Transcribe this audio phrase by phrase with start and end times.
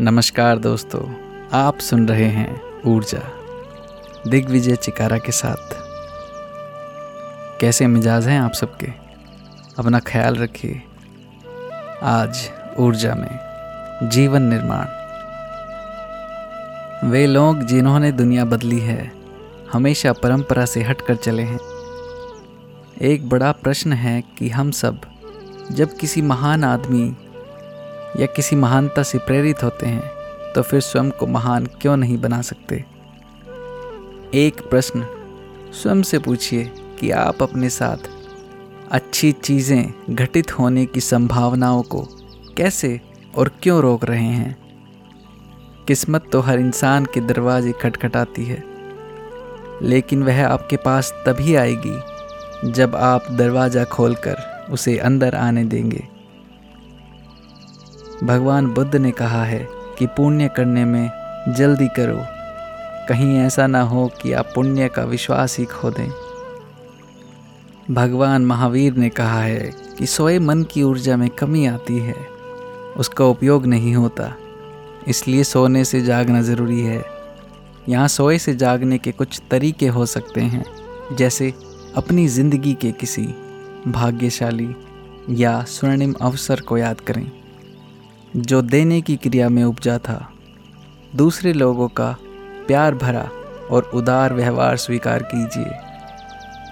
[0.00, 1.00] नमस्कार दोस्तों,
[1.52, 3.20] आप सुन रहे हैं ऊर्जा,
[4.28, 5.74] दिग्विजय चिकारा के साथ।
[7.60, 8.86] कैसे मिजाज हैं आप सबके?
[9.78, 10.82] अपना ख्याल रखिए,
[12.02, 14.86] आज ऊर्जा में जीवन निर्माण।
[17.10, 19.12] वे लोग जिन्होंने दुनिया बदली है,
[19.72, 21.60] हमेशा परंपरा से हटकर चले हैं।
[23.02, 25.00] एक बड़ा प्रश्न है कि हम सब,
[25.72, 27.16] जब किसी महान आदमी
[28.16, 32.40] या किसी महानता से प्रेरित होते हैं तो फिर स्वयं को महान क्यों नहीं बना
[32.42, 32.84] सकते?
[34.34, 35.06] एक प्रश्न
[35.72, 36.70] स्वयं से पूछिए
[37.00, 38.08] कि आप अपने साथ
[38.90, 42.06] अच्छी चीज़ें घटित होने की संभावनाओं को
[42.56, 43.00] कैसे
[43.36, 44.56] और क्यों रोक रहे हैं?
[45.88, 48.62] किस्मत तो हर इंसान के दरवाजे खटखटाती है,
[49.82, 56.08] लेकिन वह आपके पास तभी आएगी जब आप दरवाज़ा खोलकर उसे अंदर आने देंगे।
[58.24, 61.10] भगवान बुद्ध ने कहा है कि पुण्य करने में
[61.48, 62.24] जल्दी करो।
[63.08, 66.10] कहीं ऐसा ना हो कि आप पुण्य का विश्वास ही खो दें।
[67.94, 72.16] भगवान महावीर ने कहा है कि सोए मन की ऊर्जा में कमी आती है।
[72.96, 74.34] उसका उपयोग नहीं होता।
[75.08, 77.04] इसलिए सोने से जागना ज़रूरी है।
[77.88, 80.64] यहाँ सोए से जागने के कुछ तरीके हो सकते हैं,
[81.16, 81.54] जैसे
[81.96, 83.34] अपनी ज़िंदगी के किसी
[83.88, 84.76] भाग्यशाली
[85.30, 87.39] या स्वर्णिम अवसर को याद करें।
[88.36, 90.28] जो देने की क्रिया में उपजा था।
[91.16, 92.14] दूसरे लोगों का
[92.66, 93.28] प्यार भरा
[93.70, 95.70] और उदार व्यवहार स्वीकार कीजिए,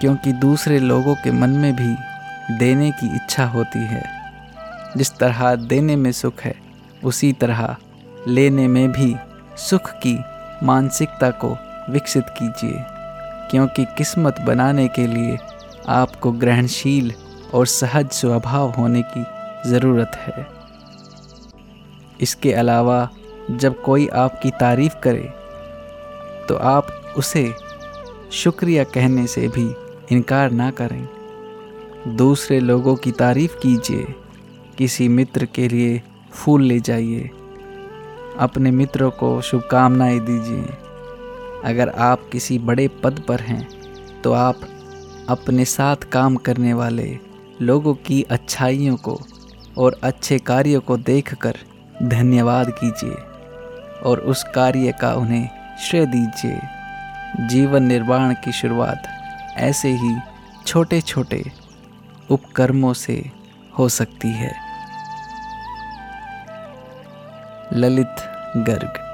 [0.01, 1.95] क्योंकि दूसरे लोगों के मन में भी
[2.57, 4.03] देने की इच्छा होती है।
[4.97, 6.55] जिस तरह देने में सुख है,
[7.03, 7.75] उसी तरह
[8.27, 9.15] लेने में भी
[9.57, 10.17] सुख की
[10.63, 11.49] मानसिकता को
[11.91, 12.83] विकसित कीजिए,
[13.51, 15.37] क्योंकि किस्मत बनाने के लिए
[15.89, 17.11] आपको ग्रहणशील
[17.53, 19.25] और सहज स्वभाव होने की
[19.69, 20.58] ज़रूरत है।
[22.21, 23.09] इसके अलावा
[23.51, 25.29] जब कोई आपकी तारीफ़ करे
[26.47, 27.51] तो आप उसे
[28.33, 29.69] शुक्रिया कहने से भी
[30.11, 31.07] इनकार ना करें।
[32.15, 34.05] दूसरे लोगों की तारीफ़ कीजिए,
[34.77, 36.01] किसी मित्र के लिए
[36.31, 37.29] फूल ले जाइए,
[38.37, 40.77] अपने मित्रों को शुभकामनाएँ दीजिए।
[41.65, 44.61] अगर आप किसी बड़े पद पर हैं तो आप
[45.29, 47.17] अपने साथ काम करने वाले
[47.61, 49.19] लोगों की अच्छाइयों को
[49.77, 51.57] और अच्छे कार्यों को देखकर
[52.03, 53.15] धन्यवाद कीजिए
[54.03, 56.59] और उस कार्य का उन्हें श्रेय दीजिए।
[57.47, 59.03] जीवन निर्माण की शुरुआत
[59.57, 60.17] ऐसे ही
[60.67, 61.43] छोटे छोटे
[62.29, 63.31] उपकर्मों से
[63.79, 64.51] हो सकती है।
[67.73, 68.15] ललित
[68.57, 69.08] गर्ग।